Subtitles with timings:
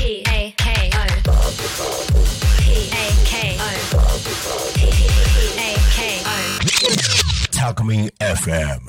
[0.00, 0.64] P A K
[0.94, 1.04] O
[2.56, 3.68] P A K O
[4.74, 4.80] P
[5.58, 6.32] A K O
[7.52, 8.80] Talkme FM.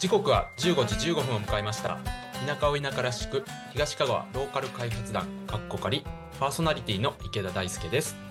[0.00, 1.98] 時刻は15時15分を迎えました
[2.44, 6.02] 田舎を田舎らしく東香川ローカル開発団かっこかり
[6.40, 8.27] パーソナリティの池田大輔です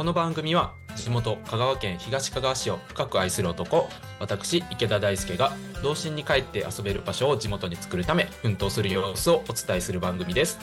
[0.00, 3.86] この番組は地元香川県東香川市を深く愛する男
[4.18, 5.52] 私池田大輔が
[5.82, 10.58] 童心に帰って遊べる場所を地元に作るため奮闘する様子をお伝えする番組です、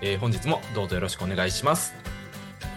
[0.00, 1.92] えー本日もどうぞよろしくお願いします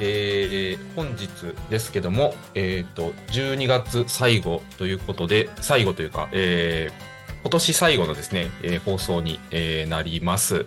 [0.02, 1.30] えー本日
[1.70, 7.12] ですけども、えっ、と、12月最後ということで、最後というか、えー
[7.43, 10.66] 今年最後のですね、えー放送に、えーなります。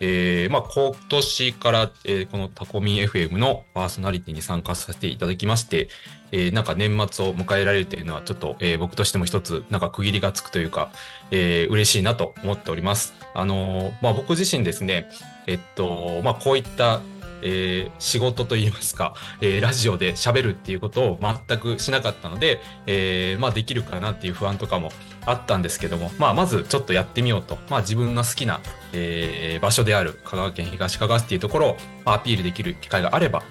[0.00, 5.88] えーまあ、今年から、えーこのタコミン FM のパーソナリティに参加させていただきまして、
[6.32, 10.90] えーなんか年末を迎えられるというのはちょっと、えー僕としても一つなんか区切りがつくというか、
[11.30, 13.12] えー嬉しいなと思っております。
[13.34, 15.08] あのーまあ、僕自身ですね、
[15.46, 17.00] えっと、まあ、こういった
[17.42, 24.92] えー仕事といいますか、えーラジオで喋るっていうことを全くしなかったので、えーまあできるかなっていう不安とかも
[25.26, 28.60] あったんですけども、まあまずちょっとやってみようと、まあ自分の好きな、
[28.92, 33.42] えー場所である香川県東香川市っていうところをアピールできる機会があれば、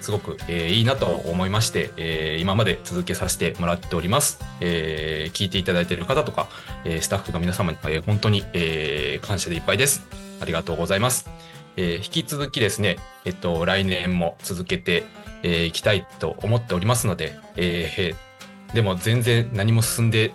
[0.00, 4.38] すごく、えーいいなと思いまして、えー今まで続けさせてもらっております。
[4.60, 6.48] えー聞いていただいている方とか、
[6.84, 10.02] えースタッフの皆様に、えー本当に、えー感謝でいっぱいです。
[10.40, 11.30] ありがとうございます。
[11.76, 15.02] えー引き続きですね、えっと、来年も続けてい、
[15.42, 18.34] えーいきたいと思っておりますので、えー
[18.74, 20.34] でも全然何も進んで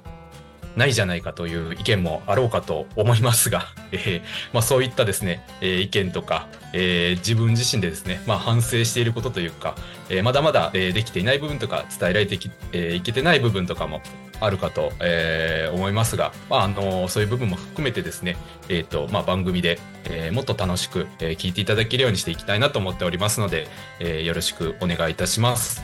[0.79, 4.21] ないじゃないかという意見もあろうかと思いますが、 えー
[4.53, 9.75] まあ、そういったですね、えー意見とか、えー自分自身でですね、まあ、反省していることというか、
[10.09, 14.01] えーまだまだ、えーできていない部分とか伝えられてき、えーいけてない部分とかも
[14.39, 18.37] あるかと、えー思いますが、まああのそういう部分も含めてですね、
[18.69, 23.67] えーとまあ、番組で、えーもっと楽しく、えー聞いていただけるようにしていきたいなと思っておりますので、
[23.99, 25.83] えーよろしくお願いいたします。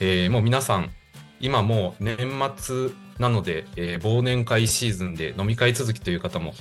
[0.00, 0.90] えーもう皆さん、
[1.40, 2.16] 今もう年
[2.56, 6.54] 末なので、えー忘年会シーズンで飲み会続きという方も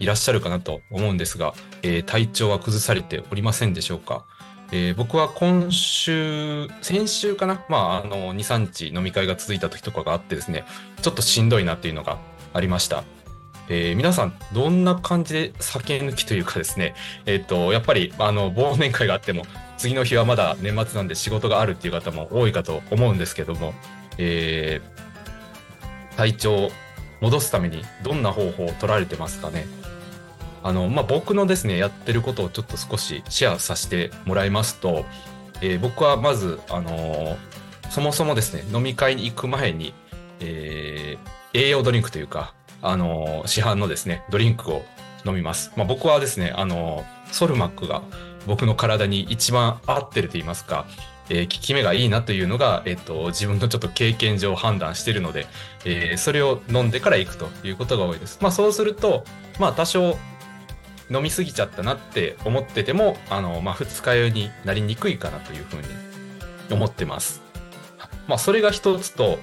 [0.00, 4.24] いらっしゃるかなと思うんですが、えー体調は崩されておりませんでしょうか？
[4.72, 8.58] えー僕は今週、先週かな、まあ、あの、2、3
[8.90, 10.64] 日飲み会が続いた時とかがあってですね、
[11.02, 12.18] ちょっとしんどいなっていうのが
[12.52, 13.04] ありました。
[13.68, 16.94] えー皆さん、どんな感じで酒抜きというかですね、
[17.26, 19.44] えっ、と、やっぱり、あの、忘年会があっても、
[19.76, 23.74] 次の日はまだ年末なんで仕事があるっていう方も多いかと思うんですけども、
[24.18, 25.03] えー
[26.16, 26.70] 体調を
[27.20, 29.66] 戻すためにどんな方法を取られてますかね？
[30.62, 35.04] あの、まあ、僕のですね、やってることをちょっと少しシェアさせてもらいますと、
[35.60, 37.36] えー僕はまず、あのー
[37.90, 39.94] そもそもですね、飲み会に行く前に、
[40.40, 42.52] えー栄養ドリンクというか、
[42.82, 44.84] あの市販のですね、ドリンクを
[45.24, 45.70] 飲みます。
[45.76, 48.02] まあ、僕はですね、あのソルマックが
[48.46, 50.84] 僕の体に一番合ってると言いますか、
[51.28, 55.46] えー効き目がいいなというのが、えっ、と、自分のちょっと経験上判断しているので、
[55.84, 58.38] えーそれを飲んでから行くということが多いです。
[58.40, 59.24] まあ、そうすると、
[59.58, 60.18] まあ、多少
[61.10, 65.82] 飲みすぎちゃったなって思ってても、あの、まあ、二日酔いになりにくいかなというふうに
[66.70, 67.42] 思ってます。
[68.26, 69.38] まあ、それが一つと、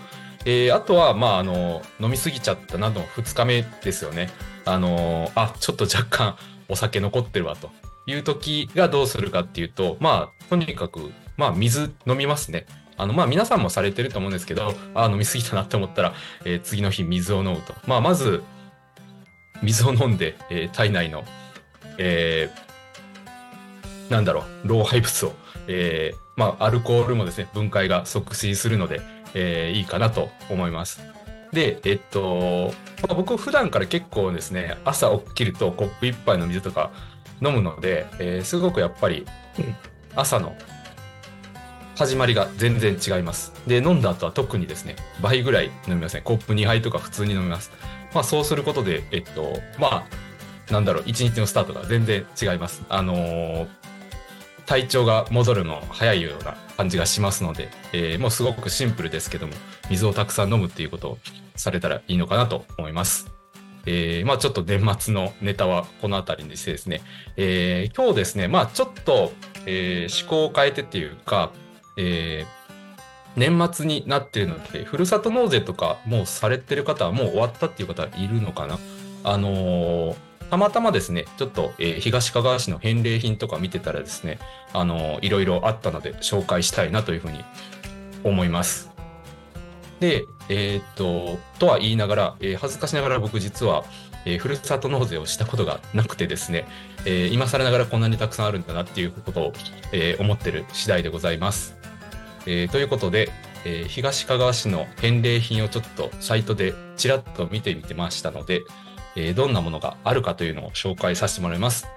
[0.45, 4.29] えーあとは、まあ、あの、飲みすぎちゃったなの二日目ですよね。
[4.65, 6.35] あの、あ、ちょっと若干
[6.67, 7.69] お酒残ってるわと
[8.05, 12.67] いう時がどうするかっていうと、まあ、とにかく、まあ、水飲みますね。
[12.97, 16.13] あの、まあ、皆さんもされてると思うんですけど、あ、飲みすぎたなって思ったら、
[16.45, 17.73] えー次の日水を飲むと。
[17.87, 18.43] まあ、まず、
[19.63, 21.25] 水を飲んで、えー体内の、
[21.97, 25.33] えーなんだろう、老廃物を、
[25.67, 29.01] えーまあ、アルコールもですね、分解が促進するので、
[29.33, 31.01] えーいいかなと思います。
[31.51, 32.71] で、えっと、
[33.01, 36.91] まあ僕普段から結構ですね、朝起きるとコップ一杯の水とか
[37.43, 39.25] 飲むので、えーすごくやっぱり、
[39.57, 39.75] うん
[40.13, 40.55] 朝の
[41.95, 43.53] 始まりが全然違います。
[43.67, 46.21] で、飲んだ後は特にですね、倍ぐらい飲みますね。
[46.23, 47.71] コップ2杯とか普通に飲みます。
[48.13, 50.05] まあそうすることで、えっと、ま
[50.69, 52.83] あ、なんだろう、一日のスタートが全然違います。
[52.89, 53.67] あのー
[54.67, 59.53] 体調が戻るの早いような感じがしますので、えーもうすごくシンプルですけども、
[59.89, 61.17] 水をたくさん飲むっていうことを
[61.57, 63.29] されたらいいのかなと思います。
[63.85, 67.01] えーまあちょっと年末のネタはこのあたりにしてですね、
[67.35, 69.33] えー今日ですね、まあちょっと、
[69.65, 71.51] えー思考を変えてっていうか、
[71.95, 72.61] えー
[73.37, 78.77] 年末になってるので、ふるさと納税とかもうされてる方はもう終わったっていう方はいるのかな？
[79.23, 80.15] あのー
[80.49, 84.37] たまたまですね、ちょっと、えー東かがわ市の返礼品とか見てたらですね、
[84.73, 87.41] あのーいろいろあったので紹介したいなというふうに
[88.25, 88.91] 思います。
[90.01, 93.85] で、えーっと、とは言いながら、えー恥ずかしながら僕実は、
[94.25, 96.67] えーふるさと納税をしたことがなくてですね、
[97.05, 99.53] えー今更ながらこんなにたくさんあるんだなっていうことを、
[99.91, 101.75] えー思ってる次第でございます。
[102.45, 103.31] えーということで、
[103.65, 108.61] え東かがわ市の返礼品をちょっとサイトでちらっと見てみてましたので、
[109.15, 111.87] えどんなものがあるかというのを紹介させてもらいます。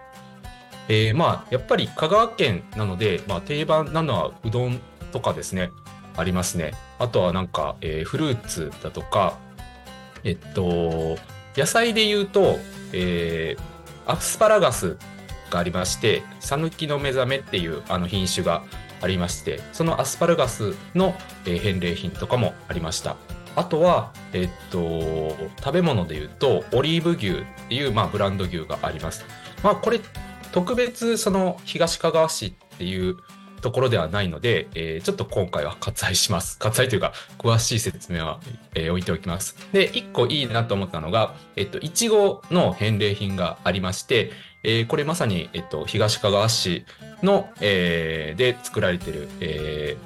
[0.89, 4.81] えーまあ、やっぱり香川県なので、まあ、定番なのはうどん
[5.13, 5.71] とかですね、
[6.17, 6.73] ありますね。
[6.99, 9.39] あとはなんか、えーフルーツだとか、
[10.25, 11.17] えっと、
[11.57, 12.59] 野菜で言うと、
[12.93, 13.74] えー
[14.07, 14.97] アスパラガス
[15.51, 18.63] がありまして、さぬきの目覚めっていうあの品種が
[19.01, 21.15] ありまして、そのアスパラガスの、
[21.47, 23.17] え返礼品とかもありました。
[23.57, 29.25] あとは、えっと、食べ物で言うと、オリーブ牛っていう、まあ、ブランド牛があります。
[29.63, 30.01] まあ、これ、
[30.51, 33.17] 特別、その、東かがわ市っていう
[33.65, 36.59] ところではないので、えーちょっと今回は割愛します。
[36.63, 38.39] 割愛というか、詳しい説明は、
[38.75, 39.57] えー置いておきます。
[39.73, 44.33] で、一個いいなと思ったのが、えっと、いちごの返礼品がありまして、
[44.65, 46.85] えーこれまさに、えっと、東かがわ市
[47.23, 49.97] の、えーで作られてる、え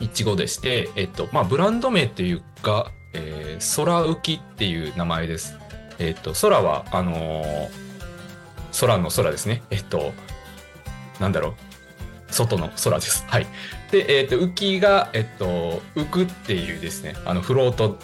[0.00, 5.56] ーいちごでして、えっと、まあ、ブランド名っていうか、えー、空浮きっていう名前です。
[5.98, 7.68] えっと、空は、あのー
[8.78, 9.62] 空の空ですね。
[9.70, 10.12] えっと、
[11.20, 11.71] なんだろう。
[12.32, 13.24] 外の空です。
[13.28, 13.46] はい。
[13.90, 17.98] で、えっと、浮きが、えっと、浮くっていうですね、あの、フロート、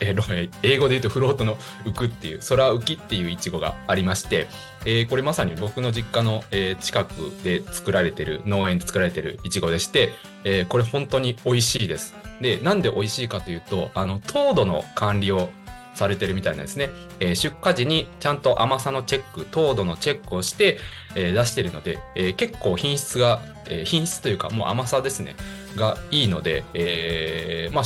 [0.00, 4.48] えー英語で言うとフロートの浮くっていう、空浮きっていうイチゴがありまして、
[4.84, 7.12] えーこれまさに僕の実家の、えー近く
[7.44, 10.12] で作られてる、農園で作られてるイチゴでして、
[10.44, 12.14] えーこれ本当に美味しいです。
[12.40, 15.50] で、なんで美味しいかというと、あの、糖度の管理を
[15.94, 16.90] されてるみたいなんですね。
[17.20, 20.78] えー出荷時にちゃんと甘さのチェック、糖度のチェックをして、
[21.14, 25.36] えー出してるので、えー結構品質が、えー品質というかもう甘さですね、
[25.76, 27.84] がいいので、えーまあ、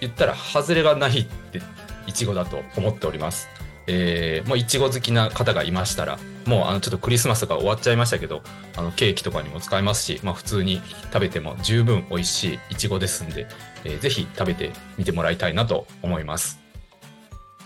[0.00, 1.60] 言ったら外れがないって、
[2.06, 3.48] いちごだと思っております。
[3.88, 8.42] えー、もういちご好きな方がいましたら、もうあのちょっとクリスマスが終わっちゃいましたけど、
[8.76, 10.80] あのケーキとかにも使えますし、まあ普通に
[11.12, 13.46] 食べても十分美味しいいちごですんで、
[13.84, 16.65] えーぜひ食べてみてもらいたいなと思います。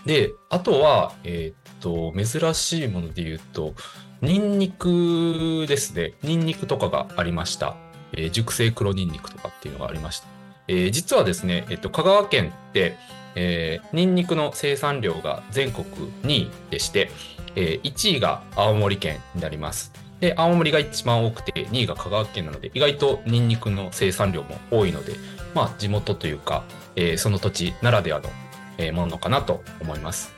[0.05, 3.73] で、あとは、えーっと、珍しいもので言うと、
[4.21, 6.13] ニンニクですね。
[6.21, 7.75] ニンニクとかがありました。
[8.13, 10.27] えー熟成黒ニンニクとかっていうのがありました。
[10.67, 12.97] えー実はですね、えっと、香川県って、
[13.35, 15.85] えーニンニクの生産量が全国
[16.23, 17.09] 2位でして、
[17.55, 19.91] えー1位が青森県になります。
[20.19, 25.15] で、青森が一番多くて、2位が香川県なので、意外とニンニクの生産量も多いので、
[25.55, 26.63] まあ、地元というか、
[26.95, 28.29] えーその土地ならではの、
[28.77, 30.33] えものかなと思います。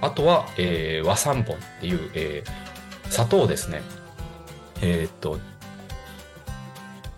[0.00, 2.50] あとは、えー和三本っていう、えー
[3.10, 3.82] 砂糖ですね。
[4.82, 5.40] えーっと、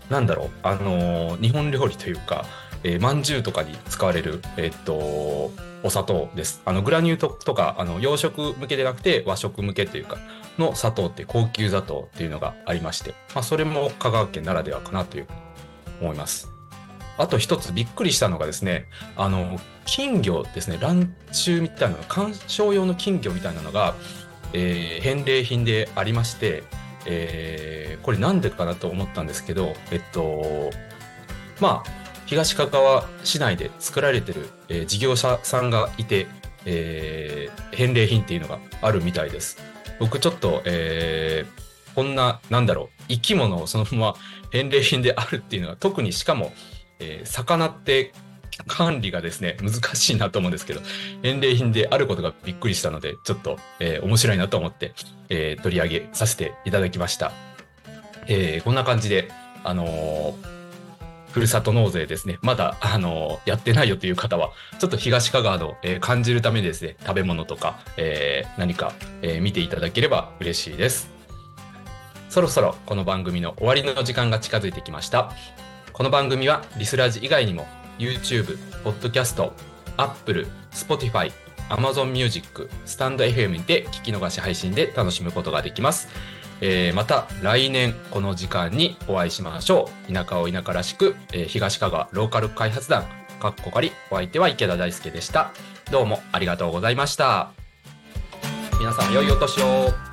[0.08, 2.46] なんだろう、あの日本料理というか、
[2.82, 6.62] えー、まんじゅうとかに使われる、えっと、お砂糖です。
[6.64, 10.16] あの、グラニュー糖とか、あの、洋食向けでなくて和食向けというか、
[10.58, 15.26] の砂糖って高級砂糖っていうのがありまして、まあ、それも香川県ならではかなという
[16.00, 16.48] 思います。
[17.18, 18.86] あと一つびっくりしたのがですね、
[19.16, 23.94] あの、金魚ですね、ランチュウみたいな、観賞用の金魚みたいなのが、
[24.52, 26.64] えー返礼品でありまして、
[27.06, 30.70] えーこれなんでかなと思ったんですけど、えっと、
[31.60, 31.90] まあ、
[32.26, 36.26] 東かがわ市内で作られてる、えー事業者さんがいて、
[36.64, 39.58] えー返礼品っていうのがあるみたいです。
[40.00, 41.62] 僕ちょっと、えー
[41.94, 44.14] こんな、なんだろう、生き物をそのまま
[44.50, 46.52] 返礼品であるっていうのは、特にしかも、
[47.02, 48.12] えー魚って
[48.66, 50.80] 管理がですね、難しいなと思うんですけど、
[51.22, 54.92] 返礼品であることがびっくりしたので、ちょっと、えー面白いなと思って、
[55.30, 57.32] えー取り上げさせていただきました。
[58.28, 59.30] えーこんな感じで、
[59.64, 60.52] あのー
[61.32, 62.38] ふるさと納税ですね。
[62.42, 68.92] まだ、あのーやってないよという方は、ちょっと東香川の、えー感じるためにですね、食べ物とか、えー何か、
[69.22, 71.10] えー見ていただければ嬉しいです。
[72.28, 75.32] そろそろこの番組の終わりの時間が近づいてきました。
[75.92, 77.66] この番組はリスラジ以外にも
[77.98, 79.50] YouTube、Podcast、
[79.96, 81.30] Apple、Spotify、
[81.68, 86.08] Amazon Music、スタンド FM で聞き逃し配信で楽しむことができます。
[86.60, 90.12] えーまた来年この時間にお会いしましょう。
[90.12, 93.04] 田舎を田舎らしく、えー東香川ローカル開発団、
[93.40, 95.50] かっこかり、お相手は池田大輔でした。
[95.90, 97.50] どうもありがとうございました。
[98.78, 100.11] 皆さん良いお年を。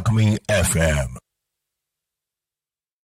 [0.00, 1.29] Alchemy FM.